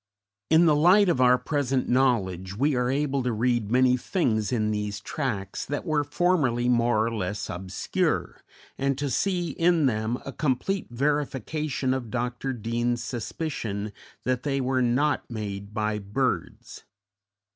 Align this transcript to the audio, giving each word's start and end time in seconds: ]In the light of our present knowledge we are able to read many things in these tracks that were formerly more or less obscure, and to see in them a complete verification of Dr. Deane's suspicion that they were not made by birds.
]In 0.49 0.65
the 0.65 0.75
light 0.75 1.09
of 1.09 1.21
our 1.21 1.37
present 1.37 1.87
knowledge 1.87 2.57
we 2.57 2.75
are 2.75 2.89
able 2.89 3.21
to 3.21 3.31
read 3.31 3.69
many 3.69 3.97
things 3.97 4.51
in 4.51 4.71
these 4.71 4.99
tracks 4.99 5.63
that 5.63 5.85
were 5.85 6.03
formerly 6.03 6.67
more 6.67 7.05
or 7.05 7.13
less 7.13 7.51
obscure, 7.51 8.41
and 8.79 8.97
to 8.97 9.11
see 9.11 9.51
in 9.51 9.85
them 9.85 10.17
a 10.25 10.33
complete 10.33 10.87
verification 10.89 11.93
of 11.93 12.09
Dr. 12.09 12.51
Deane's 12.51 13.03
suspicion 13.03 13.91
that 14.23 14.41
they 14.41 14.59
were 14.59 14.81
not 14.81 15.29
made 15.29 15.71
by 15.71 15.99
birds. 15.99 16.83